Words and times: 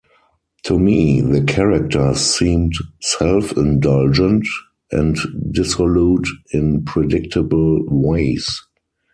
To 0.63 0.79
me, 0.79 1.21
the 1.21 1.43
characters 1.43 2.21
seemed 2.21 2.73
self-indulgent 3.03 4.47
and 4.91 5.15
dissolute 5.51 6.27
in 6.51 6.83
predictable 6.85 7.83
ways. 7.85 8.63